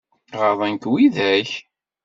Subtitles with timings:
[0.39, 1.51] Ɣaḍen-k widak?